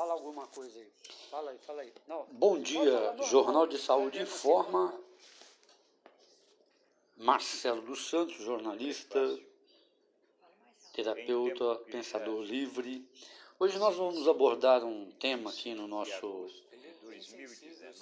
Fala 0.00 0.14
alguma 0.14 0.46
coisa 0.46 0.78
aí. 0.78 0.88
Fala 1.30 1.50
aí, 1.50 1.58
fala 1.58 1.82
aí. 1.82 1.92
Não, 2.08 2.24
Bom 2.32 2.58
dia, 2.58 3.14
Jornal 3.28 3.66
de 3.66 3.76
Saúde 3.76 4.18
informa. 4.18 4.98
Marcelo 7.18 7.82
dos 7.82 8.08
Santos, 8.08 8.36
jornalista, 8.36 9.20
terapeuta, 10.94 11.74
pensador 11.92 12.40
livre. 12.40 13.06
Hoje 13.58 13.78
nós 13.78 13.94
vamos 13.94 14.26
abordar 14.26 14.82
um 14.82 15.10
tema 15.20 15.50
aqui 15.50 15.74
no 15.74 15.86
nosso 15.86 16.48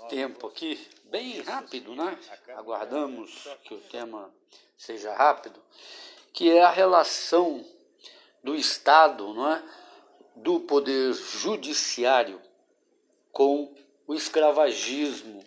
tempo 0.09 0.47
aqui, 0.47 0.89
bem 1.07 1.41
rápido, 1.41 1.97
né? 1.97 2.17
Aguardamos 2.55 3.49
que 3.65 3.75
o 3.75 3.81
tema 3.81 4.33
seja 4.77 5.13
rápido, 5.15 5.61
que 6.33 6.49
é 6.49 6.63
a 6.63 6.71
relação 6.71 7.67
do 8.45 8.55
Estado, 8.55 9.35
não 9.35 9.51
é? 9.51 9.88
Do 10.43 10.61
poder 10.61 11.13
judiciário 11.13 12.41
com 13.33 13.75
o 14.07 14.15
escravagismo 14.15 15.45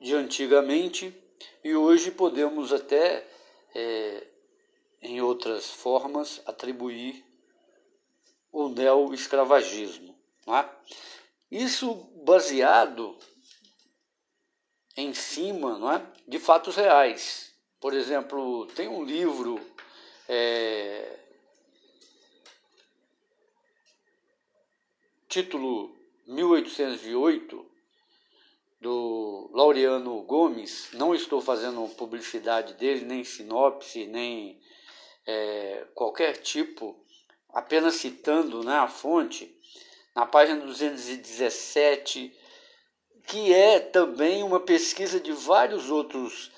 de 0.00 0.14
antigamente 0.14 1.14
e 1.62 1.74
hoje 1.74 2.10
podemos 2.10 2.72
até, 2.72 3.26
é, 3.74 4.26
em 5.02 5.20
outras 5.20 5.70
formas, 5.70 6.40
atribuir 6.46 7.24
o 8.52 8.68
neo-escravagismo. 8.68 10.16
É? 10.48 10.68
Isso 11.50 11.94
baseado 12.24 13.16
em 14.96 15.12
cima 15.12 15.94
é, 15.94 16.30
de 16.30 16.38
fatos 16.38 16.76
reais. 16.76 17.52
Por 17.80 17.94
exemplo, 17.94 18.66
tem 18.74 18.88
um 18.88 19.04
livro 19.04 19.60
título 25.36 25.94
1808 26.26 27.66
do 28.80 29.50
Laureano 29.52 30.22
Gomes, 30.22 30.88
não 30.94 31.14
estou 31.14 31.42
fazendo 31.42 31.86
publicidade 31.94 32.72
dele, 32.72 33.04
nem 33.04 33.22
sinopse, 33.22 34.06
nem 34.06 34.58
é, 35.26 35.84
qualquer 35.94 36.38
tipo, 36.38 36.98
apenas 37.50 37.96
citando 37.96 38.64
né, 38.64 38.76
a 38.76 38.88
fonte, 38.88 39.54
na 40.14 40.24
página 40.24 40.64
217, 40.64 42.34
que 43.26 43.52
é 43.52 43.78
também 43.78 44.42
uma 44.42 44.60
pesquisa 44.60 45.20
de 45.20 45.32
vários 45.32 45.90
outros 45.90 46.50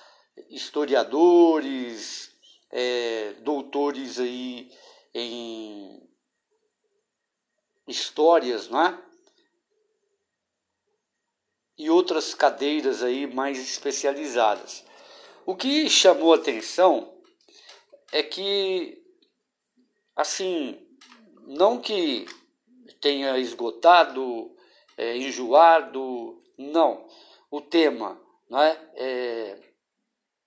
historiadores, 0.49 2.31
é, 2.71 3.33
doutores 3.41 4.21
aí 4.21 4.71
em 5.13 6.08
histórias, 7.89 8.69
não 8.69 8.81
é? 8.81 9.03
E 11.77 11.91
outras 11.91 12.35
cadeiras 12.35 13.03
aí 13.03 13.27
mais 13.27 13.59
especializadas. 13.59 14.85
O 15.47 15.57
que 15.57 15.89
chamou 15.89 16.35
atenção 16.35 17.17
é 18.13 18.23
que, 18.23 19.03
assim, 20.15 20.87
não 21.47 21.81
que 21.81 22.27
tenha 23.01 23.39
esgotado, 23.39 24.55
é, 24.97 25.17
enjoado, 25.17 26.43
não. 26.57 27.09
O 27.51 27.61
tema 27.61 28.21
não 28.49 28.61
é? 28.61 28.79
é 28.95 29.69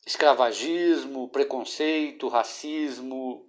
escravagismo, 0.06 1.30
preconceito, 1.30 2.28
racismo, 2.28 3.48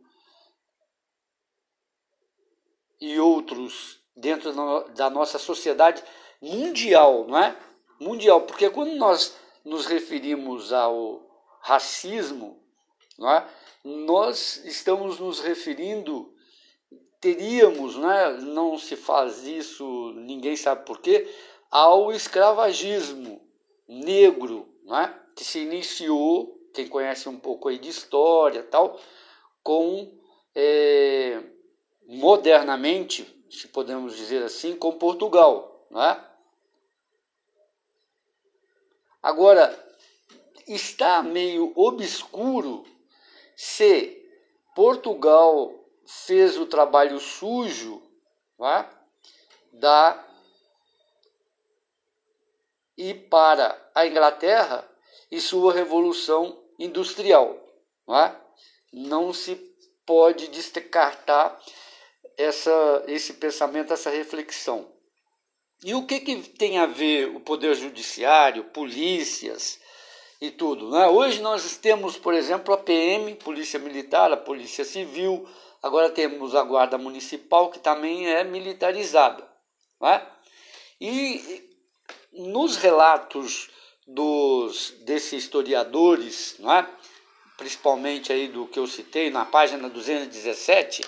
e 3.03 3.19
outros 3.19 3.99
dentro 4.17 4.53
da 4.95 5.11
nossa 5.11 5.37
sociedade 5.37 6.03
mundial, 6.41 7.27
não 7.27 7.37
é? 7.37 7.57
Mundial, 7.99 8.43
porque 8.43 8.71
quando 8.71 8.95
nós 8.95 9.37
nos 9.65 9.87
referimos 9.87 10.73
ao 10.73 11.21
racismo, 11.61 12.63
não 13.19 13.29
é? 13.29 13.47
nós 13.85 14.65
estamos 14.65 15.19
nos 15.19 15.41
referindo, 15.41 16.33
teríamos, 17.21 17.97
não, 17.97 18.11
é? 18.11 18.41
não 18.41 18.79
se 18.79 18.95
faz 18.95 19.45
isso, 19.45 20.13
ninguém 20.15 20.55
sabe 20.55 20.87
porquê, 20.87 21.29
ao 21.69 22.13
escravagismo 22.13 23.41
negro, 23.89 24.69
não 24.85 24.97
é? 24.97 25.13
que 25.35 25.45
se 25.45 25.59
iniciou, 25.59 26.57
quem 26.73 26.87
conhece 26.87 27.29
um 27.29 27.39
pouco 27.39 27.69
aí 27.69 27.79
de 27.81 27.89
história 27.89 28.63
tal, 28.63 29.01
com 29.63 30.23
é, 30.55 31.02
modernamente, 32.23 33.45
se 33.51 33.67
podemos 33.67 34.17
dizer 34.17 34.45
assim, 34.45 34.77
com 34.77 34.93
Portugal. 34.93 35.85
Não 35.91 36.01
é? 36.01 36.25
Agora, 39.21 39.77
está 40.69 41.21
meio 41.21 41.73
obscuro 41.75 42.87
se 43.57 44.25
Portugal 44.73 45.75
fez 46.07 46.57
o 46.57 46.67
trabalho 46.67 47.19
sujo 47.19 48.01
é? 48.61 48.87
da 49.73 50.25
e 52.97 53.15
para 53.15 53.91
a 53.93 54.07
Inglaterra 54.07 54.89
e 55.29 55.41
sua 55.41 55.73
revolução 55.73 56.63
industrial. 56.79 57.59
Não, 58.07 58.17
é? 58.17 58.41
não 58.93 59.33
se 59.33 59.57
pode 60.07 60.47
descartar 60.49 61.61
essa, 62.37 63.05
esse 63.07 63.35
pensamento, 63.35 63.93
essa 63.93 64.11
reflexão. 64.11 64.91
E 65.85 65.95
o 65.95 66.07
que, 66.07 66.21
que 66.21 66.37
tem 66.51 66.79
a 66.79 66.87
ver 66.87 67.35
o 67.35 67.41
Poder 67.41 67.75
Judiciário, 67.75 68.65
polícias 68.65 69.81
e 70.41 70.51
tudo? 70.51 70.91
Né? 70.91 71.09
Hoje 71.09 71.41
nós 71.41 71.77
temos, 71.77 72.17
por 72.17 72.35
exemplo, 72.35 72.73
a 72.73 72.79
PM, 72.79 73.35
Polícia 73.35 73.81
Militar, 73.81 74.31
a 74.33 74.37
Polícia 74.37 74.85
Civil, 74.85 75.49
agora 75.83 76.09
temos 76.09 76.55
a 76.55 76.63
Guarda 76.63 76.97
Municipal, 76.97 77.71
que 77.71 77.81
também 77.81 78.29
é 78.29 78.45
militarizada. 78.45 79.49
Né? 80.01 80.25
E 81.01 81.69
nos 82.33 82.77
relatos 82.77 83.69
dos, 84.07 84.91
desses 85.05 85.45
historiadores, 85.45 86.57
é? 86.61 86.87
principalmente 87.57 88.33
aí 88.33 88.49
do 88.49 88.67
que 88.67 88.79
eu 88.79 88.87
citei 88.87 89.31
na 89.31 89.45
página 89.45 89.89
217, 89.89 91.03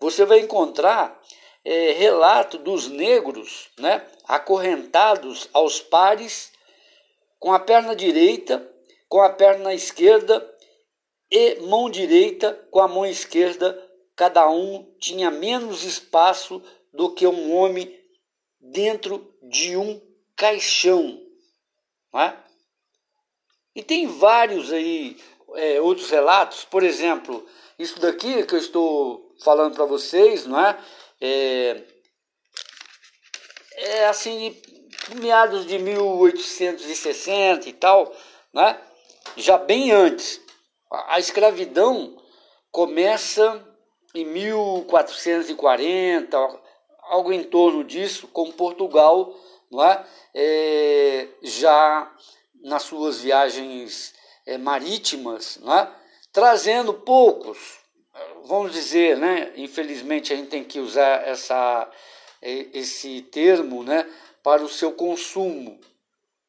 você 0.00 0.24
vai 0.24 0.40
encontrar 0.40 1.20
é, 1.64 1.92
relato 1.92 2.58
dos 2.58 2.88
negros 2.88 3.70
né, 3.78 4.06
acorrentados 4.24 5.48
aos 5.52 5.80
pares 5.80 6.52
com 7.38 7.52
a 7.52 7.58
perna 7.58 7.94
direita, 7.94 8.72
com 9.08 9.20
a 9.20 9.30
perna 9.30 9.74
esquerda 9.74 10.48
e 11.30 11.56
mão 11.60 11.90
direita 11.90 12.52
com 12.70 12.80
a 12.80 12.88
mão 12.88 13.04
esquerda. 13.04 13.82
Cada 14.14 14.48
um 14.48 14.94
tinha 14.98 15.30
menos 15.30 15.82
espaço 15.82 16.62
do 16.92 17.12
que 17.12 17.26
um 17.26 17.54
homem 17.54 17.94
dentro 18.60 19.34
de 19.42 19.76
um 19.76 20.00
caixão. 20.36 21.20
Né? 22.12 22.36
E 23.74 23.82
tem 23.82 24.06
vários 24.06 24.72
aí 24.72 25.16
é, 25.54 25.80
outros 25.80 26.10
relatos, 26.10 26.64
por 26.64 26.82
exemplo, 26.82 27.46
isso 27.78 28.00
daqui 28.00 28.44
que 28.44 28.54
eu 28.54 28.58
estou 28.58 29.25
falando 29.42 29.74
para 29.74 29.84
vocês, 29.84 30.46
não 30.46 30.60
é? 30.60 30.78
é? 31.20 31.82
É 33.78 34.06
assim, 34.06 34.56
meados 35.16 35.66
de 35.66 35.78
1860 35.78 37.68
e 37.68 37.72
tal, 37.72 38.14
né? 38.52 38.80
já 39.36 39.58
bem 39.58 39.92
antes. 39.92 40.40
A 40.90 41.18
escravidão 41.18 42.16
começa 42.70 43.66
em 44.14 44.24
1440, 44.24 46.38
algo 47.02 47.32
em 47.32 47.42
torno 47.44 47.84
disso, 47.84 48.26
com 48.28 48.52
Portugal, 48.52 49.34
não 49.70 49.84
é? 49.84 50.02
é 50.34 51.28
já 51.42 52.10
nas 52.62 52.84
suas 52.84 53.20
viagens 53.20 54.14
é, 54.46 54.56
marítimas, 54.56 55.58
não 55.62 55.76
é? 55.76 55.92
trazendo 56.32 56.94
poucos, 56.94 57.78
vamos 58.44 58.72
dizer, 58.72 59.16
né, 59.16 59.52
infelizmente 59.56 60.32
a 60.32 60.36
gente 60.36 60.48
tem 60.48 60.64
que 60.64 60.78
usar 60.78 61.26
essa, 61.26 61.90
esse 62.42 63.22
termo 63.22 63.82
né, 63.82 64.08
para 64.42 64.62
o 64.62 64.68
seu 64.68 64.92
consumo 64.92 65.80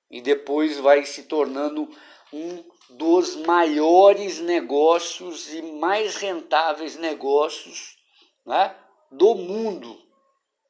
e 0.09 0.21
depois 0.21 0.77
vai 0.77 1.05
se 1.05 1.23
tornando 1.23 1.89
um 2.31 2.63
dos 2.89 3.35
maiores 3.35 4.39
negócios 4.39 5.53
e 5.53 5.61
mais 5.61 6.15
rentáveis 6.15 6.95
negócios 6.95 7.97
né, 8.45 8.73
do 9.11 9.35
mundo 9.35 9.99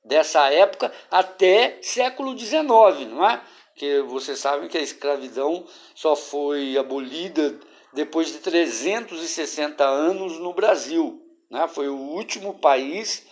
dessa 0.03 0.51
época 0.51 0.91
até 1.11 1.79
século 1.81 2.37
XIX, 2.37 2.63
não 3.09 3.29
é? 3.29 3.41
Que 3.75 4.01
vocês 4.01 4.39
sabem 4.39 4.67
que 4.67 4.77
a 4.77 4.81
escravidão 4.81 5.65
só 5.93 6.15
foi 6.15 6.77
abolida 6.77 7.59
depois 7.93 8.27
de 8.27 8.39
360 8.39 9.83
anos 9.83 10.39
no 10.39 10.53
Brasil. 10.53 11.21
Né? 11.49 11.67
Foi 11.67 11.87
o 11.87 11.95
último 11.95 12.59
país 12.59 13.25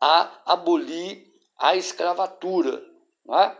a 0.00 0.40
abolir 0.44 1.26
a 1.58 1.76
escravatura. 1.76 2.82
Não 3.24 3.38
é? 3.38 3.56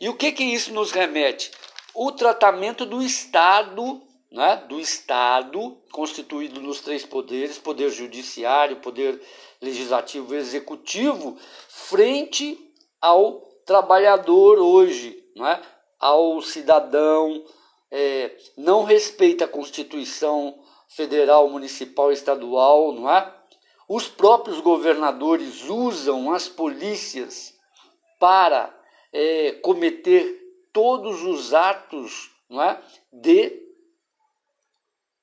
E 0.00 0.08
o 0.08 0.14
que, 0.14 0.32
que 0.32 0.44
isso 0.44 0.72
nos 0.72 0.92
remete? 0.92 1.50
O 1.94 2.12
tratamento 2.12 2.86
do 2.86 3.02
Estado, 3.02 4.00
né, 4.30 4.64
do 4.68 4.78
Estado, 4.80 5.76
constituído 5.92 6.60
nos 6.60 6.80
três 6.80 7.04
poderes, 7.04 7.58
poder 7.58 7.90
judiciário, 7.90 8.76
poder 8.76 9.20
legislativo 9.60 10.34
e 10.34 10.38
executivo, 10.38 11.36
frente 11.68 12.58
ao 13.00 13.40
trabalhador 13.66 14.58
hoje, 14.58 15.22
não 15.36 15.46
é? 15.46 15.60
ao 15.98 16.40
cidadão, 16.40 17.44
é, 17.90 18.36
não 18.56 18.84
respeita 18.84 19.44
a 19.44 19.48
Constituição 19.48 20.62
federal, 20.88 21.48
municipal 21.48 22.12
estadual, 22.12 22.92
não 22.92 23.10
é? 23.10 23.34
Os 23.88 24.06
próprios 24.06 24.60
governadores 24.60 25.68
usam 25.68 26.32
as 26.32 26.48
polícias 26.48 27.58
para 28.18 28.72
é, 29.12 29.52
cometer 29.52 30.38
todos 30.72 31.22
os 31.22 31.52
atos 31.52 32.30
não 32.48 32.62
é, 32.62 32.80
de 33.12 33.60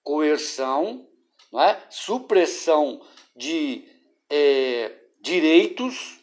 coerção, 0.03 1.07
não 1.51 1.61
é, 1.61 1.81
supressão 1.89 3.01
de 3.35 3.85
é, 4.29 4.93
direitos 5.21 6.19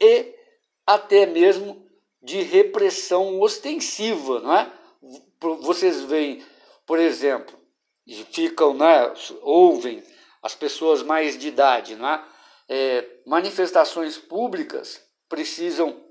e 0.00 0.34
até 0.86 1.26
mesmo 1.26 1.88
de 2.22 2.42
repressão 2.42 3.40
ostensiva, 3.40 4.40
não 4.40 4.56
é? 4.56 4.81
Vocês 5.60 6.02
veem, 6.02 6.44
por 6.86 6.98
exemplo, 6.98 7.58
ficam, 8.30 8.74
né, 8.74 9.12
ouvem 9.42 10.02
as 10.42 10.54
pessoas 10.54 11.02
mais 11.02 11.38
de 11.38 11.48
idade, 11.48 11.96
não 11.96 12.08
é? 12.08 12.24
é 12.68 13.20
manifestações 13.26 14.18
públicas 14.18 15.02
precisam 15.28 16.04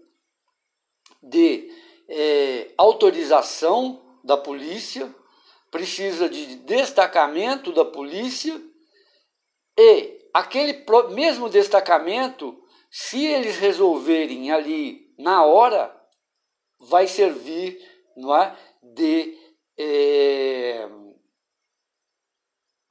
de 1.22 1.70
é, 2.10 2.72
autorização 2.78 4.20
da 4.24 4.38
polícia, 4.38 5.14
precisa 5.70 6.28
de 6.28 6.56
destacamento 6.58 7.72
da 7.72 7.86
polícia 7.86 8.60
e 9.78 10.30
aquele 10.34 10.86
mesmo 11.12 11.50
destacamento, 11.50 12.62
se 12.90 13.26
eles 13.26 13.58
resolverem 13.58 14.52
ali 14.52 15.14
na 15.18 15.46
hora, 15.46 15.96
vai 16.80 17.08
servir 17.08 17.80
não 18.16 18.36
é, 18.36 18.56
de 18.82 19.38
é, 19.78 20.88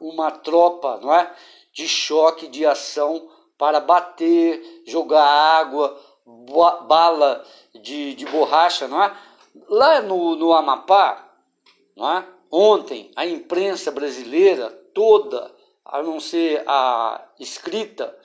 uma 0.01 0.31
tropa 0.31 0.99
não 1.03 1.15
é, 1.15 1.35
de 1.73 1.89
choque, 1.89 2.49
de 2.49 2.65
ação 2.65 3.29
para 3.59 3.81
bater, 3.81 4.83
jogar 4.87 5.25
água, 5.25 6.01
bala 6.87 7.45
de, 7.75 8.15
de 8.15 8.25
borracha, 8.27 8.89
não 8.89 9.03
é? 9.03 9.17
Lá 9.69 10.01
no, 10.01 10.37
no 10.37 10.53
Amapá, 10.53 11.29
não 11.97 12.19
é? 12.19 12.27
ontem, 12.51 13.11
a 13.15 13.27
imprensa 13.27 13.91
brasileira 13.91 14.71
toda, 14.95 15.55
a 15.85 16.03
não 16.03 16.19
ser 16.19 16.63
a 16.67 17.29
escrita, 17.39 18.17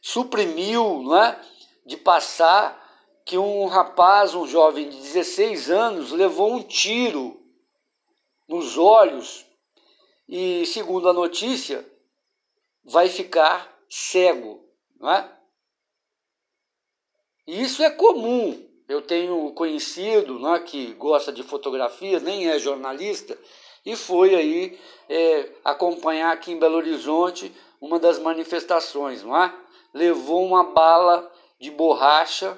suprimiu 0.00 1.02
não 1.02 1.16
é? 1.16 1.40
de 1.84 1.96
passar 1.96 2.89
que 3.24 3.38
um 3.38 3.66
rapaz, 3.66 4.34
um 4.34 4.46
jovem 4.46 4.88
de 4.88 4.96
16 4.96 5.70
anos, 5.70 6.12
levou 6.12 6.52
um 6.52 6.62
tiro 6.62 7.40
nos 8.48 8.76
olhos 8.76 9.46
e, 10.28 10.66
segundo 10.66 11.08
a 11.08 11.12
notícia, 11.12 11.88
vai 12.84 13.08
ficar 13.08 13.72
cego. 13.88 14.64
Não 14.98 15.10
é? 15.10 15.40
E 17.46 17.62
isso 17.62 17.82
é 17.82 17.90
comum. 17.90 18.68
Eu 18.88 19.02
tenho 19.02 19.52
conhecido 19.52 20.38
né, 20.38 20.58
que 20.60 20.92
gosta 20.94 21.32
de 21.32 21.42
fotografia, 21.42 22.18
nem 22.18 22.48
é 22.48 22.58
jornalista, 22.58 23.38
e 23.84 23.94
foi 23.96 24.34
aí 24.34 24.78
é, 25.08 25.52
acompanhar 25.64 26.32
aqui 26.32 26.52
em 26.52 26.58
Belo 26.58 26.76
Horizonte 26.76 27.54
uma 27.80 27.98
das 27.98 28.18
manifestações, 28.18 29.22
não 29.22 29.36
é? 29.40 29.54
Levou 29.94 30.44
uma 30.44 30.64
bala 30.64 31.32
de 31.58 31.70
borracha, 31.70 32.56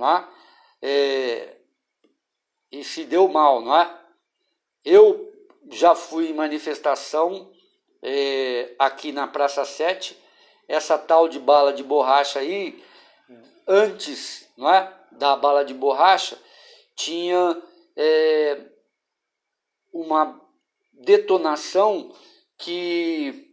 não 0.00 0.16
é? 0.16 0.28
é 0.82 1.56
e 2.72 2.82
se 2.84 3.04
deu 3.04 3.28
mal, 3.28 3.60
não 3.60 3.76
é? 3.76 4.00
Eu 4.84 5.32
já 5.70 5.94
fui 5.94 6.30
em 6.30 6.34
manifestação 6.34 7.52
é, 8.02 8.74
aqui 8.78 9.12
na 9.12 9.26
Praça 9.26 9.64
7, 9.64 10.16
essa 10.66 10.96
tal 10.96 11.28
de 11.28 11.38
bala 11.38 11.72
de 11.72 11.82
borracha 11.82 12.38
aí 12.38 12.82
antes 13.66 14.48
não 14.56 14.72
é, 14.72 14.92
da 15.12 15.36
bala 15.36 15.64
de 15.64 15.72
borracha, 15.72 16.38
tinha 16.94 17.62
é, 17.96 18.66
uma 19.92 20.40
detonação 20.92 22.14
que 22.58 23.48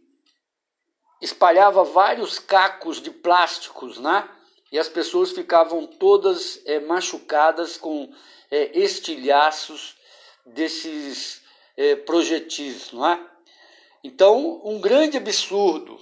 espalhava 1.20 1.82
vários 1.82 2.38
cacos 2.38 3.00
de 3.00 3.10
plásticos, 3.10 3.98
né? 3.98 4.28
E 4.70 4.78
as 4.78 4.88
pessoas 4.88 5.32
ficavam 5.32 5.86
todas 5.86 6.60
é, 6.66 6.78
machucadas 6.80 7.76
com 7.76 8.12
é, 8.50 8.78
estilhaços 8.78 9.96
desses 10.44 11.42
é, 11.76 11.96
projetis, 11.96 12.92
não 12.92 13.06
é? 13.06 13.20
Então, 14.04 14.60
um 14.64 14.80
grande 14.80 15.16
absurdo, 15.16 15.98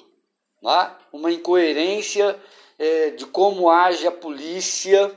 não 0.62 0.72
é? 0.72 0.96
uma 1.12 1.32
incoerência 1.32 2.38
de 3.16 3.24
como 3.24 3.70
age 3.70 4.06
a 4.06 4.12
polícia, 4.12 5.10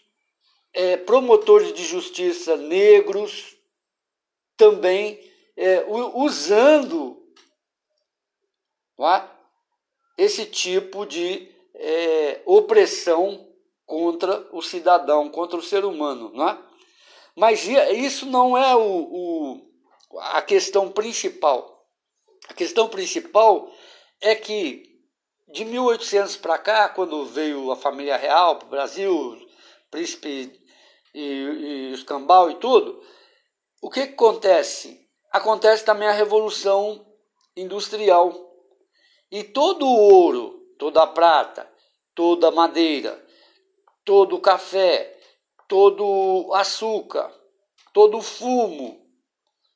é, 0.72 0.96
promotores 0.96 1.72
de 1.72 1.84
justiça 1.84 2.56
negros, 2.56 3.56
também 4.56 5.20
é, 5.56 5.84
usando 6.14 7.22
é, 9.00 9.28
esse 10.16 10.44
tipo 10.46 11.06
de 11.06 11.48
é, 11.74 12.42
opressão 12.44 13.48
contra 13.86 14.46
o 14.52 14.60
cidadão, 14.60 15.30
contra 15.30 15.58
o 15.58 15.62
ser 15.62 15.84
humano, 15.84 16.30
não 16.34 16.48
é? 16.48 16.58
Mas 17.34 17.66
isso 17.66 18.26
não 18.26 18.58
é 18.58 18.74
o, 18.74 18.80
o, 18.80 19.70
a 20.20 20.42
questão 20.42 20.90
principal. 20.90 21.86
A 22.48 22.54
questão 22.54 22.88
principal 22.88 23.72
é 24.20 24.34
que 24.34 24.97
de 25.52 25.64
1800 25.64 26.36
para 26.36 26.58
cá, 26.58 26.88
quando 26.88 27.24
veio 27.26 27.70
a 27.70 27.76
família 27.76 28.16
real 28.16 28.56
para 28.56 28.66
o 28.66 28.70
Brasil, 28.70 29.48
príncipe 29.90 30.60
e, 31.14 31.20
e 31.20 31.92
os 31.92 32.02
cambal 32.02 32.50
e 32.50 32.54
tudo, 32.56 33.02
o 33.80 33.90
que, 33.90 34.06
que 34.06 34.14
acontece? 34.14 35.06
Acontece 35.32 35.84
também 35.84 36.08
a 36.08 36.12
revolução 36.12 37.06
industrial. 37.56 38.34
E 39.30 39.44
todo 39.44 39.86
o 39.86 39.96
ouro 39.96 40.58
toda 40.78 41.02
a 41.02 41.06
prata, 41.06 41.70
toda 42.14 42.48
a 42.48 42.52
madeira, 42.52 43.22
todo 44.04 44.36
o 44.36 44.40
café, 44.40 45.18
todo 45.66 46.06
o 46.06 46.54
açúcar, 46.54 47.30
todo 47.92 48.18
o 48.18 48.22
fumo 48.22 49.04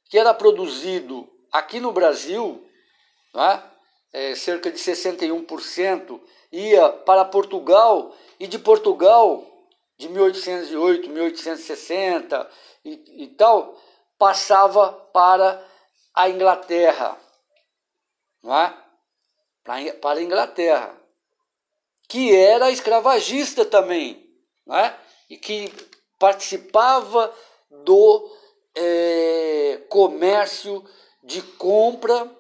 que 0.09 0.19
era 0.19 0.33
produzido 0.33 1.29
aqui 1.51 1.81
no 1.81 1.93
Brasil, 1.93 2.67
né, 3.35 3.72
é, 4.13 4.35
cerca 4.35 4.71
de 4.71 4.79
61%, 4.79 6.21
ia 6.51 6.89
para 6.91 7.25
Portugal 7.25 8.15
e 8.39 8.47
de 8.47 8.59
Portugal, 8.59 9.47
de 9.97 10.09
1808, 10.09 11.09
1860 11.09 12.51
e, 12.85 13.25
e 13.25 13.27
tal, 13.29 13.81
passava 14.19 14.93
para 15.13 15.65
a 16.15 16.29
Inglaterra. 16.29 17.19
Não 18.43 18.57
é? 18.57 18.83
para 20.01 20.19
a 20.19 20.23
Inglaterra, 20.23 20.97
que 22.09 22.35
era 22.35 22.71
escravagista 22.71 23.65
também, 23.65 24.29
né? 24.67 24.99
e 25.31 25.37
que 25.37 25.73
participava 26.19 27.33
do 27.71 28.31
é, 28.75 29.81
comércio 29.89 30.85
de 31.23 31.41
compra. 31.43 32.31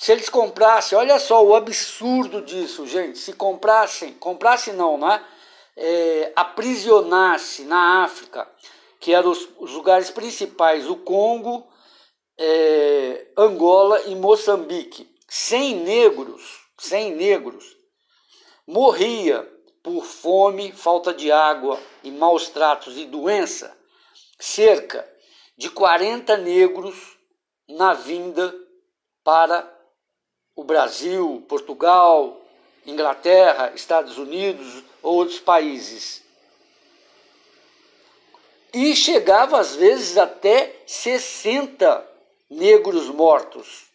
Se 0.00 0.12
eles 0.12 0.30
comprassem, 0.30 0.96
olha 0.96 1.18
só 1.18 1.44
o 1.44 1.54
absurdo 1.54 2.40
disso, 2.40 2.86
gente. 2.86 3.18
Se 3.18 3.34
comprassem, 3.34 4.14
comprassem 4.14 4.72
não, 4.72 4.96
né? 4.96 5.22
É, 5.76 6.32
aprisionasse 6.34 7.64
na 7.64 8.02
África, 8.02 8.50
que 8.98 9.12
eram 9.12 9.30
os, 9.30 9.46
os 9.58 9.72
lugares 9.72 10.10
principais, 10.10 10.88
o 10.88 10.96
Congo, 10.96 11.68
é, 12.38 13.26
Angola 13.36 14.00
e 14.06 14.14
Moçambique, 14.14 15.06
sem 15.28 15.76
negros, 15.76 16.60
sem 16.78 17.14
negros, 17.14 17.76
morria 18.66 19.46
por 19.82 20.02
fome, 20.06 20.72
falta 20.72 21.12
de 21.12 21.30
água 21.30 21.78
e 22.02 22.10
maus 22.10 22.48
tratos 22.48 22.96
e 22.96 23.04
doença, 23.04 23.76
cerca 24.38 25.06
de 25.58 25.68
40 25.68 26.38
negros 26.38 27.18
na 27.68 27.92
vinda 27.92 28.54
para 29.22 29.78
o 30.54 30.64
Brasil, 30.64 31.44
Portugal, 31.48 32.40
Inglaterra, 32.86 33.72
Estados 33.74 34.18
Unidos 34.18 34.82
ou 35.02 35.16
outros 35.16 35.38
países. 35.38 36.22
E 38.72 38.94
chegava 38.94 39.58
às 39.58 39.74
vezes 39.74 40.16
até 40.16 40.76
60 40.86 42.06
negros 42.48 43.08
mortos. 43.08 43.86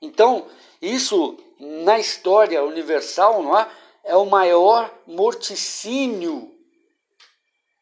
Então, 0.00 0.48
isso 0.80 1.38
na 1.58 1.98
história 1.98 2.62
universal, 2.62 3.42
não 3.42 3.58
é? 3.58 3.68
É 4.04 4.16
o 4.16 4.24
maior 4.24 4.92
morticínio, 5.06 6.54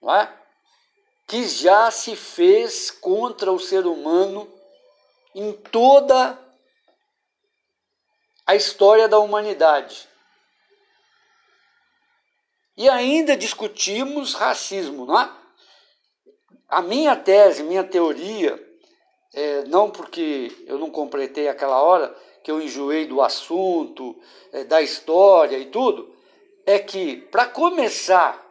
não 0.01 0.15
é? 0.15 0.33
Que 1.27 1.47
já 1.47 1.91
se 1.91 2.17
fez 2.17 2.91
contra 2.91 3.53
o 3.53 3.61
ser 3.61 3.87
humano 3.87 4.51
em 5.35 5.53
toda 5.53 6.46
a 8.47 8.55
história 8.55 9.09
da 9.09 9.19
humanidade. 9.19 10.09
E 12.77 12.89
ainda 12.89 13.37
discutimos 13.37 14.35
racismo, 14.35 15.07
não 15.07 15.21
é? 15.21 15.31
A 16.69 16.83
minha 16.83 17.17
tese, 17.17 17.63
minha 17.63 17.85
teoria 17.85 18.63
é, 19.37 19.65
não 19.65 19.91
porque 19.91 20.51
eu 20.67 20.79
não 20.79 20.91
completei 20.91 21.47
aquela 21.47 21.83
hora, 21.83 22.17
que 22.43 22.51
eu 22.51 22.61
enjoei 22.61 23.07
do 23.07 23.21
assunto, 23.21 24.19
é, 24.51 24.65
da 24.65 24.81
história 24.81 25.59
e 25.59 25.67
tudo, 25.67 26.15
é 26.65 26.79
que, 26.79 27.17
para 27.17 27.47
começar, 27.47 28.43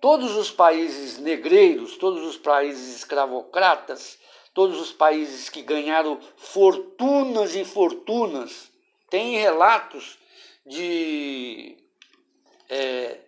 todos 0.00 0.36
os 0.36 0.50
países 0.50 1.18
negreiros, 1.18 1.96
todos 1.96 2.26
os 2.26 2.36
países 2.36 2.96
escravocratas, 2.96 4.18
todos 4.52 4.80
os 4.80 4.92
países 4.92 5.48
que 5.48 5.62
ganharam 5.62 6.18
fortunas 6.36 7.54
e 7.54 7.64
fortunas, 7.64 8.69
têm 9.10 9.36
relatos 9.38 10.18
de 10.64 11.76
é, 12.68 13.18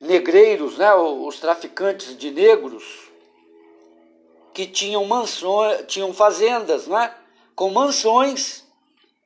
negreiros, 0.00 0.78
né, 0.78 0.94
os 0.94 1.38
traficantes 1.40 2.16
de 2.16 2.30
negros, 2.30 2.84
que 4.54 4.66
tinham 4.66 5.04
mansões, 5.04 5.84
tinham 5.86 6.12
fazendas, 6.12 6.86
né? 6.86 7.14
com 7.54 7.70
mansões, 7.70 8.64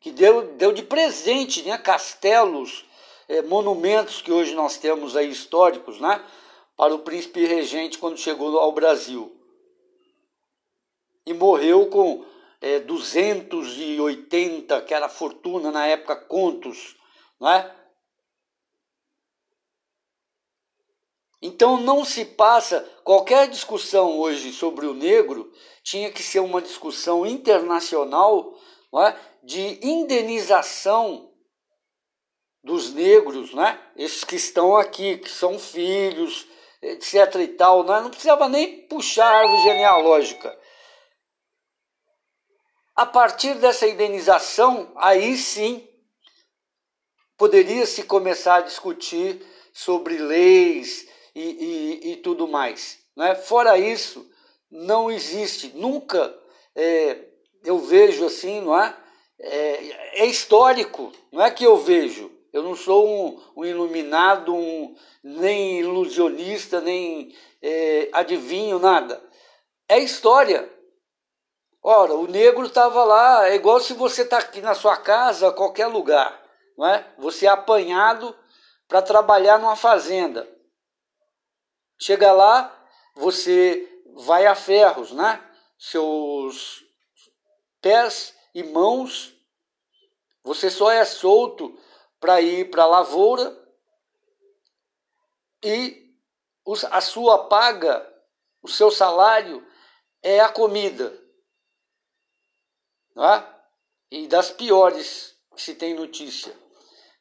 que 0.01 0.11
deu, 0.11 0.55
deu 0.55 0.73
de 0.73 0.83
presente, 0.83 1.63
né? 1.63 1.77
castelos, 1.77 2.85
é, 3.29 3.43
monumentos 3.43 4.23
que 4.23 4.33
hoje 4.33 4.55
nós 4.55 4.77
temos 4.79 5.17
aí 5.17 5.29
históricos, 5.29 6.01
né? 6.01 6.25
para 6.77 6.95
o 6.95 7.01
príncipe 7.01 7.45
regente 7.45 7.99
quando 7.99 8.19
chegou 8.19 8.59
ao 8.59 8.73
Brasil. 8.73 9.35
E 11.27 11.33
morreu 11.35 11.87
com 11.87 12.25
é, 12.67 12.81
280, 12.81 14.83
que 14.83 14.93
era 14.93 15.09
fortuna 15.09 15.71
na 15.71 15.87
época, 15.87 16.17
contos, 16.17 16.97
né? 17.41 17.73
Então 21.41 21.81
não 21.81 22.05
se 22.05 22.25
passa 22.25 22.81
qualquer 23.05 23.49
discussão 23.49 24.19
hoje 24.19 24.53
sobre 24.53 24.87
o 24.87 24.95
negro 24.95 25.53
tinha 25.85 26.11
que 26.11 26.23
ser 26.23 26.41
uma 26.41 26.61
discussão 26.61 27.25
internacional 27.25 28.59
é? 29.07 29.17
de 29.45 29.79
indenização 29.87 31.31
dos 32.65 32.93
negros, 32.93 33.55
né? 33.55 33.81
esses 33.97 34.25
que 34.25 34.35
estão 34.35 34.75
aqui, 34.75 35.19
que 35.19 35.31
são 35.31 35.57
filhos, 35.57 36.49
etc. 36.83 37.37
e 37.37 37.49
tal. 37.49 37.85
Né? 37.85 38.01
Não 38.01 38.11
precisava 38.11 38.49
nem 38.49 38.89
puxar 38.89 39.27
a 39.27 39.39
árvore 39.43 39.63
genealógica. 39.63 40.66
A 42.97 43.05
partir 43.05 43.55
dessa 43.55 43.87
indenização, 43.87 44.91
aí 44.97 45.37
sim 45.37 45.87
poderia 47.37 47.85
se 47.87 48.05
começar 48.05 48.57
a 48.57 48.63
discutir 48.63 49.45
sobre 49.73 50.17
leis, 50.17 51.07
e, 51.37 52.01
e, 52.03 52.13
e 52.13 52.17
tudo 52.17 52.49
mais. 52.49 52.99
Né? 53.15 53.35
Fora 53.35 53.79
isso, 53.79 54.27
não 54.71 55.11
existe, 55.11 55.73
nunca 55.75 56.35
é, 56.75 57.19
eu 57.63 57.79
vejo 57.79 58.25
assim, 58.25 58.63
não 58.63 58.81
é? 58.81 58.97
é? 59.39 60.23
é? 60.23 60.27
histórico, 60.27 61.13
não 61.31 61.43
é 61.43 61.51
que 61.51 61.65
eu 61.65 61.77
vejo. 61.77 62.33
Eu 62.53 62.63
não 62.63 62.75
sou 62.75 63.07
um, 63.07 63.41
um 63.55 63.65
iluminado, 63.67 64.55
um, 64.55 64.97
nem 65.23 65.81
ilusionista, 65.81 66.81
nem 66.81 67.35
é, 67.61 68.09
adivinho, 68.13 68.79
nada. 68.79 69.23
É 69.87 69.99
história. 69.99 70.73
Ora, 71.89 72.15
o 72.15 72.27
negro 72.27 72.67
estava 72.67 73.05
lá, 73.05 73.49
é 73.49 73.55
igual 73.55 73.79
se 73.79 73.95
você 73.95 74.23
está 74.23 74.39
aqui 74.39 74.61
na 74.61 74.75
sua 74.75 74.97
casa, 74.97 75.53
qualquer 75.53 75.87
lugar. 75.87 76.37
Não 76.77 76.85
é? 76.85 77.15
Você 77.17 77.47
é 77.47 77.49
apanhado 77.49 78.37
para 78.89 79.01
trabalhar 79.01 79.61
numa 79.61 79.77
fazenda. 79.77 80.53
Chega 81.97 82.33
lá, 82.33 82.77
você 83.15 83.89
vai 84.17 84.47
a 84.47 84.57
ferros, 84.57 85.13
né? 85.13 85.41
Seus 85.79 86.85
pés 87.81 88.37
e 88.53 88.65
mãos, 88.65 89.33
você 90.43 90.69
só 90.69 90.91
é 90.91 91.05
solto 91.05 91.79
para 92.19 92.41
ir 92.41 92.69
para 92.69 92.83
a 92.83 92.87
lavoura 92.87 93.57
e 95.63 96.13
a 96.91 97.01
sua 97.01 97.47
paga, 97.47 98.13
o 98.61 98.67
seu 98.67 98.91
salário 98.91 99.65
é 100.21 100.41
a 100.41 100.49
comida. 100.49 101.26
Né? 103.17 103.47
E 104.11 104.29
das 104.29 104.51
piores 104.51 105.35
se 105.57 105.75
tem 105.75 105.95
notícia. 105.95 106.55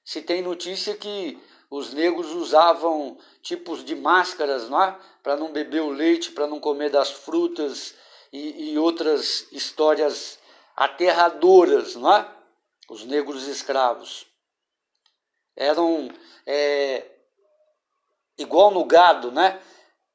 Se 0.04 0.22
tem 0.22 0.42
notícia 0.42 0.96
que 0.96 1.40
os 1.72 1.94
negros 1.94 2.32
usavam 2.34 3.18
tipos 3.42 3.84
de 3.84 3.96
máscaras 3.96 4.66
é? 4.66 5.00
para 5.24 5.36
não 5.36 5.52
beber 5.52 5.82
o 5.82 5.90
leite, 5.90 6.32
para 6.32 6.46
não 6.46 6.60
comer 6.60 6.92
das 6.92 7.10
frutas 7.10 7.96
e, 8.32 8.72
e, 8.72 8.78
outras 8.78 9.48
histórias 9.52 10.38
aterradoras, 10.76 11.96
não 11.96 12.14
é? 12.14 12.30
Os 12.90 13.04
negros 13.06 13.48
escravos. 13.48 14.28
Eram 15.56 16.10
é, 16.46 17.04
igual 18.38 18.70
no 18.70 18.84
gado, 18.86 19.32
né? 19.32 19.60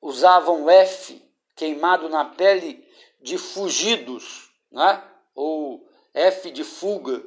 Usavam 0.01 0.69
F 0.71 1.21
queimado 1.57 2.09
na 2.09 2.25
pele 2.25 2.87
de 3.21 3.37
fugidos, 3.39 4.51
né? 4.71 5.10
Ou 5.35 5.89
F 6.15 6.51
de 6.51 6.65
fuga. 6.65 7.23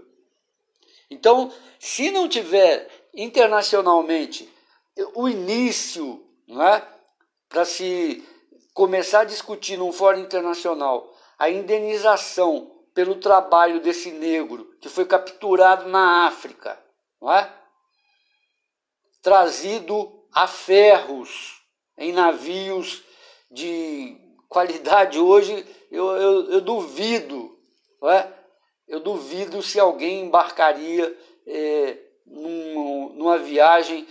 Então, 1.10 1.52
se 1.80 2.12
não 2.12 2.28
tiver 2.28 2.90
internacionalmente 3.14 4.52
o 5.16 5.28
início, 5.28 6.26
né, 6.48 6.86
para 7.48 7.66
se 7.66 8.28
começar 8.74 9.22
a 9.22 9.26
discutir 9.26 9.78
num 9.78 9.92
fórum 9.92 10.20
internacional 10.20 11.14
a 11.38 11.50
indenização 11.50 12.72
pelo 12.94 13.16
trabalho 13.16 13.80
desse 13.80 14.12
negro 14.12 14.76
que 14.80 14.90
foi 14.90 15.06
capturado 15.06 15.90
na 15.90 16.28
África, 16.28 16.80
é? 17.24 17.50
trazido 19.22 20.26
a 20.32 20.48
ferros 20.48 21.62
em 21.98 22.12
navios 22.12 23.04
de 23.50 24.18
qualidade 24.50 25.20
hoje, 25.20 25.66
eu, 25.90 26.08
eu, 26.12 26.52
eu 26.52 26.62
duvido, 26.62 27.53
não 28.04 28.12
é? 28.12 28.32
eu 28.86 29.00
duvido 29.00 29.64
se 29.64 29.80
alguém 29.80 30.26
embarcaria 30.26 31.18
é, 31.48 31.98
num, 32.26 33.14
numa 33.16 33.38
viagem 33.38 34.06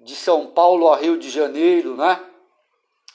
de 0.00 0.16
São 0.16 0.48
Paulo 0.48 0.88
ao 0.88 0.98
Rio 0.98 1.16
de 1.16 1.30
Janeiro, 1.30 1.96
né? 1.96 2.20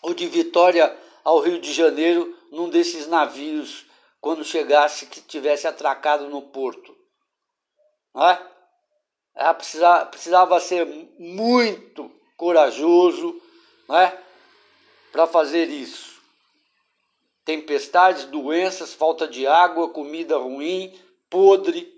ou 0.01 0.13
de 0.13 0.25
Vitória 0.25 0.97
ao 1.21 1.39
Rio 1.39 1.59
de 1.59 1.73
Janeiro, 1.73 2.33
num 2.49 2.69
desses 2.69 3.07
navios, 3.07 3.85
quando 4.21 4.45
chegasse 4.45 5.07
que 5.07 5.19
tivesse 5.19 5.67
atracado 5.67 6.29
no 6.29 6.41
porto. 6.43 6.95
Né? 8.15 8.39
ela 9.35 9.53
precisava, 9.53 10.05
precisava 10.05 10.59
ser 10.61 10.85
muito 11.19 12.09
corajoso 12.37 13.39
né, 13.89 14.17
para 15.11 15.27
fazer 15.27 15.69
isso. 15.69 16.16
Tempestades, 17.47 18.25
doenças, 18.25 18.93
falta 18.93 19.25
de 19.25 19.47
água, 19.47 19.87
comida 19.87 20.37
ruim, 20.37 20.93
podre. 21.29 21.89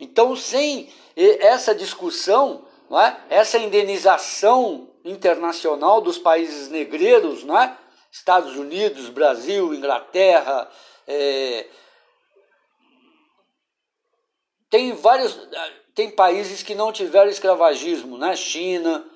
Então, 0.00 0.34
sem 0.34 0.92
essa 1.14 1.72
discussão, 1.72 2.66
não 2.90 3.00
é? 3.00 3.24
essa 3.30 3.56
indenização 3.56 4.90
internacional 5.04 6.00
dos 6.00 6.18
países 6.18 6.68
negreiros, 6.70 7.44
não 7.44 7.56
é? 7.56 7.78
Estados 8.10 8.56
Unidos, 8.56 9.08
Brasil, 9.10 9.72
Inglaterra, 9.72 10.68
é, 11.06 11.68
tem 14.68 14.92
vários 14.92 15.38
tem 15.94 16.10
países 16.10 16.64
que 16.64 16.74
não 16.74 16.90
tiveram 16.90 17.30
escravagismo, 17.30 18.18
né? 18.18 18.34
China, 18.34 19.08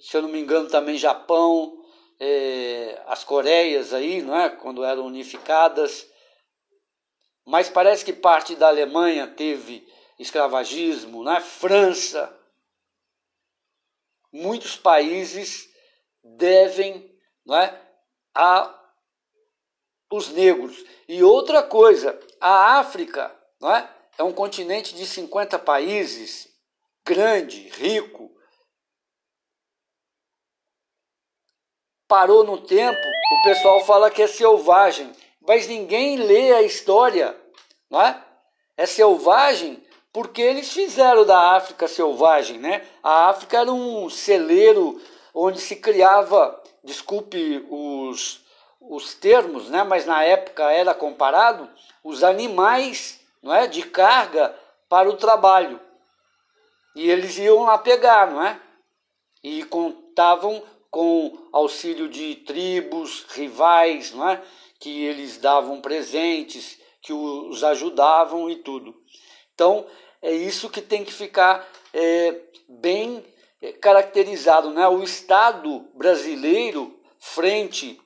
se 0.00 0.16
eu 0.16 0.22
não 0.22 0.30
me 0.30 0.40
engano 0.40 0.70
também 0.70 0.96
Japão, 0.96 1.83
é, 2.20 3.02
as 3.06 3.24
Coreias 3.24 3.92
aí, 3.92 4.22
não 4.22 4.38
é? 4.38 4.48
Quando 4.50 4.84
eram 4.84 5.06
unificadas. 5.06 6.06
Mas 7.46 7.68
parece 7.68 8.04
que 8.04 8.12
parte 8.12 8.56
da 8.56 8.68
Alemanha 8.68 9.26
teve 9.26 9.86
escravagismo, 10.18 11.22
né? 11.22 11.40
França. 11.40 12.34
Muitos 14.32 14.76
países 14.76 15.68
devem, 16.22 17.10
não 17.44 17.56
é? 17.56 17.80
A 18.34 18.80
os 20.10 20.28
negros. 20.28 20.84
E 21.08 21.22
outra 21.22 21.62
coisa, 21.62 22.18
a 22.40 22.78
África, 22.78 23.34
não 23.60 23.74
é? 23.74 23.90
é 24.16 24.22
um 24.22 24.32
continente 24.32 24.94
de 24.94 25.06
50 25.06 25.58
países, 25.58 26.48
grande, 27.04 27.68
rico. 27.70 28.33
Parou 32.14 32.44
no 32.44 32.58
tempo, 32.58 32.96
o 33.32 33.42
pessoal 33.42 33.84
fala 33.84 34.08
que 34.08 34.22
é 34.22 34.28
selvagem, 34.28 35.10
mas 35.44 35.66
ninguém 35.66 36.16
lê 36.16 36.52
a 36.52 36.62
história, 36.62 37.36
não 37.90 38.00
é? 38.00 38.22
É 38.76 38.86
selvagem 38.86 39.82
porque 40.12 40.40
eles 40.40 40.72
fizeram 40.72 41.26
da 41.26 41.56
África 41.56 41.88
selvagem, 41.88 42.56
né? 42.56 42.86
A 43.02 43.30
África 43.30 43.58
era 43.58 43.72
um 43.72 44.08
celeiro 44.08 45.02
onde 45.34 45.60
se 45.60 45.74
criava, 45.74 46.62
desculpe 46.84 47.66
os, 47.68 48.44
os 48.80 49.14
termos, 49.14 49.68
né? 49.68 49.82
Mas 49.82 50.06
na 50.06 50.22
época 50.22 50.70
era 50.70 50.94
comparado 50.94 51.68
os 52.04 52.22
animais 52.22 53.20
não 53.42 53.52
é, 53.52 53.66
de 53.66 53.82
carga 53.82 54.54
para 54.88 55.08
o 55.08 55.16
trabalho. 55.16 55.80
E 56.94 57.10
eles 57.10 57.36
iam 57.38 57.64
lá 57.64 57.76
pegar, 57.76 58.30
não 58.30 58.40
é? 58.40 58.60
E 59.42 59.64
contavam 59.64 60.62
com 60.94 61.48
auxílio 61.52 62.08
de 62.08 62.36
tribos, 62.36 63.26
rivais, 63.30 64.12
não 64.12 64.30
é? 64.30 64.40
Que 64.78 65.06
eles 65.06 65.38
davam 65.38 65.80
presentes, 65.80 66.80
que 67.02 67.12
os 67.12 67.64
ajudavam 67.64 68.48
e 68.48 68.62
tudo. 68.62 68.94
Então, 69.52 69.88
é 70.22 70.30
isso 70.30 70.70
que 70.70 70.80
tem 70.80 71.04
que 71.04 71.12
ficar 71.12 71.68
é, 71.92 72.40
bem 72.68 73.26
é, 73.60 73.72
caracterizado, 73.72 74.70
né? 74.70 74.86
O 74.86 75.02
Estado 75.02 75.80
brasileiro 75.94 76.96
frente 77.18 78.00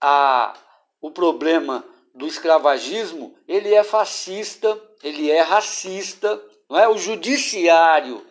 a 0.00 0.52
o 1.00 1.12
problema 1.12 1.84
do 2.12 2.26
escravagismo, 2.26 3.38
ele 3.46 3.72
é 3.72 3.84
fascista, 3.84 4.76
ele 5.04 5.30
é 5.30 5.40
racista, 5.40 6.42
não 6.68 6.76
é? 6.76 6.88
O 6.88 6.98
judiciário 6.98 8.26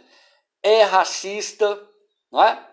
é 0.62 0.84
racista, 0.84 1.82
não 2.30 2.44
é? 2.44 2.69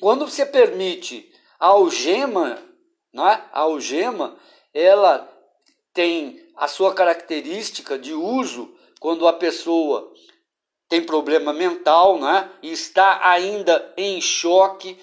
Quando 0.00 0.28
você 0.28 0.44
permite 0.44 1.32
a 1.58 1.68
algema, 1.68 2.62
não 3.12 3.28
é? 3.28 3.44
A 3.52 3.60
algema, 3.60 4.36
ela 4.72 5.32
tem 5.92 6.44
a 6.54 6.68
sua 6.68 6.94
característica 6.94 7.98
de 7.98 8.12
uso 8.12 8.74
quando 9.00 9.26
a 9.26 9.32
pessoa 9.32 10.12
tem 10.88 11.04
problema 11.04 11.52
mental, 11.52 12.18
é? 12.28 12.50
E 12.62 12.72
está 12.72 13.28
ainda 13.28 13.92
em 13.96 14.20
choque, 14.20 14.98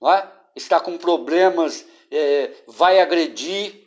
não 0.00 0.12
é? 0.12 0.32
Está 0.56 0.80
com 0.80 0.96
problemas 0.98 1.86
é, 2.10 2.52
vai 2.66 3.00
agredir, 3.00 3.86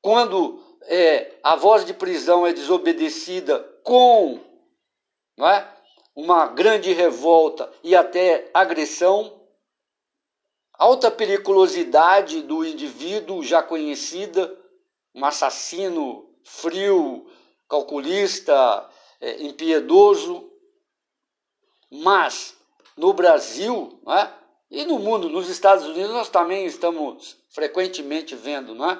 quando 0.00 0.62
é, 0.82 1.34
a 1.42 1.56
voz 1.56 1.84
de 1.84 1.92
prisão 1.92 2.46
é 2.46 2.52
desobedecida 2.52 3.58
com 3.82 4.40
não 5.36 5.48
é, 5.48 5.75
uma 6.16 6.46
grande 6.46 6.94
revolta 6.94 7.70
e 7.84 7.94
até 7.94 8.50
agressão, 8.54 9.38
alta 10.72 11.10
periculosidade 11.10 12.40
do 12.40 12.64
indivíduo 12.64 13.44
já 13.44 13.62
conhecida, 13.62 14.58
um 15.14 15.22
assassino 15.26 16.34
frio, 16.42 17.30
calculista, 17.68 18.88
é, 19.20 19.42
impiedoso, 19.42 20.50
mas 21.90 22.56
no 22.96 23.12
Brasil, 23.12 24.00
é, 24.08 24.30
e 24.70 24.84
no 24.86 24.98
mundo, 24.98 25.28
nos 25.28 25.48
Estados 25.50 25.84
Unidos, 25.84 26.12
nós 26.12 26.30
também 26.30 26.64
estamos 26.64 27.36
frequentemente 27.50 28.34
vendo, 28.34 28.74
não 28.74 28.90
é? 28.90 28.98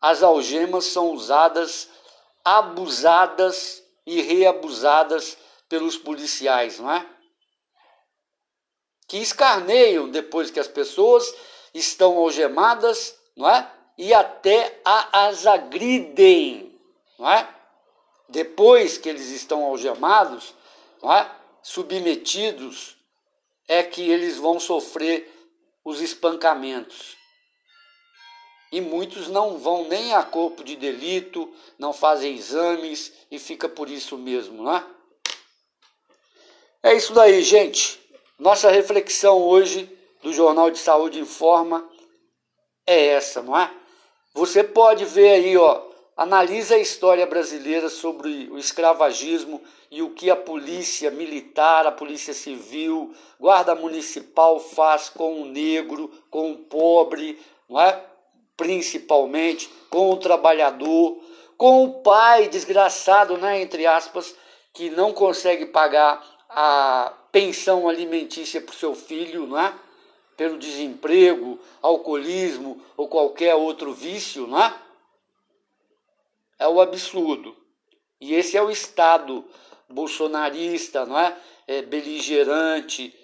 As 0.00 0.22
algemas 0.22 0.84
são 0.86 1.12
usadas, 1.12 1.88
abusadas 2.44 3.82
e 4.06 4.20
reabusadas 4.20 5.36
pelos 5.72 5.96
policiais, 5.96 6.78
não 6.78 6.92
é? 6.92 7.06
Que 9.08 9.16
escarneiam 9.16 10.10
depois 10.10 10.50
que 10.50 10.60
as 10.60 10.68
pessoas 10.68 11.34
estão 11.72 12.18
algemadas, 12.18 13.18
não 13.34 13.48
é? 13.48 13.72
E 13.96 14.12
até 14.12 14.82
as 14.84 15.46
agridem, 15.46 16.78
não 17.18 17.30
é? 17.30 17.48
Depois 18.28 18.98
que 18.98 19.08
eles 19.08 19.30
estão 19.30 19.64
algemados, 19.64 20.54
não 21.02 21.10
é? 21.10 21.34
Submetidos 21.62 22.98
é 23.66 23.82
que 23.82 24.10
eles 24.10 24.36
vão 24.36 24.60
sofrer 24.60 25.26
os 25.82 26.02
espancamentos. 26.02 27.16
E 28.70 28.78
muitos 28.82 29.26
não 29.28 29.56
vão 29.56 29.88
nem 29.88 30.12
a 30.12 30.22
corpo 30.22 30.62
de 30.62 30.76
delito, 30.76 31.50
não 31.78 31.94
fazem 31.94 32.36
exames 32.36 33.10
e 33.30 33.38
fica 33.38 33.70
por 33.70 33.88
isso 33.88 34.18
mesmo, 34.18 34.64
né? 34.64 34.86
É 36.84 36.94
isso 36.94 37.12
daí, 37.12 37.42
gente. 37.42 38.00
Nossa 38.36 38.68
reflexão 38.68 39.38
hoje 39.40 39.88
do 40.20 40.32
Jornal 40.32 40.68
de 40.68 40.78
Saúde 40.78 41.20
Informa 41.20 41.88
é 42.84 43.06
essa, 43.06 43.40
não 43.40 43.56
é? 43.56 43.72
Você 44.34 44.64
pode 44.64 45.04
ver 45.04 45.30
aí, 45.30 45.56
ó, 45.56 45.80
analisa 46.16 46.74
a 46.74 46.80
história 46.80 47.24
brasileira 47.24 47.88
sobre 47.88 48.48
o 48.50 48.58
escravagismo 48.58 49.62
e 49.92 50.02
o 50.02 50.10
que 50.10 50.28
a 50.28 50.34
polícia 50.34 51.08
militar, 51.08 51.86
a 51.86 51.92
polícia 51.92 52.34
civil, 52.34 53.14
guarda 53.38 53.76
municipal 53.76 54.58
faz 54.58 55.08
com 55.08 55.40
o 55.40 55.44
negro, 55.44 56.10
com 56.30 56.50
o 56.50 56.58
pobre, 56.58 57.38
não 57.68 57.80
é? 57.80 58.04
principalmente 58.56 59.70
com 59.88 60.10
o 60.10 60.16
trabalhador, 60.16 61.22
com 61.56 61.84
o 61.84 62.02
pai 62.02 62.48
desgraçado, 62.48 63.38
né, 63.38 63.62
entre 63.62 63.86
aspas, 63.86 64.34
que 64.72 64.90
não 64.90 65.12
consegue 65.12 65.66
pagar 65.66 66.31
a 66.54 67.12
pensão 67.30 67.88
alimentícia 67.88 68.60
para 68.60 68.72
o 68.72 68.76
seu 68.76 68.94
filho, 68.94 69.46
não 69.46 69.58
é? 69.58 69.74
pelo 70.36 70.58
desemprego, 70.58 71.60
alcoolismo 71.80 72.84
ou 72.96 73.06
qualquer 73.08 73.54
outro 73.54 73.92
vício, 73.92 74.46
não 74.46 74.62
é? 74.62 74.74
é 76.58 76.68
o 76.68 76.80
absurdo. 76.80 77.56
E 78.20 78.34
esse 78.34 78.56
é 78.56 78.62
o 78.62 78.70
Estado 78.70 79.44
bolsonarista, 79.88 81.04
não 81.04 81.18
é? 81.18 81.36
é 81.66 81.82
beligerante, 81.82 83.14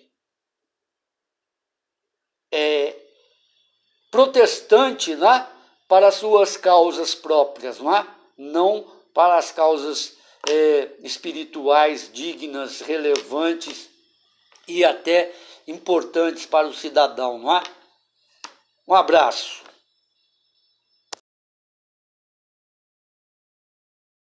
é 2.53 2.95
protestante, 4.11 5.14
não 5.14 5.33
é? 5.33 5.49
Para 5.87 6.11
suas 6.11 6.57
causas 6.57 7.14
próprias, 7.14 7.79
não 7.79 7.97
é? 7.97 8.07
Não 8.37 8.83
para 9.14 9.38
as 9.38 9.51
causas 9.51 10.18
é, 10.46 10.90
espirituais 11.03 12.11
dignas, 12.12 12.81
relevantes 12.81 13.88
e 14.66 14.85
até 14.85 15.33
importantes 15.66 16.46
para 16.46 16.66
o 16.66 16.74
cidadão, 16.74 17.38
não 17.38 17.57
é? 17.57 17.62
Um 18.87 18.94
abraço. 18.94 19.68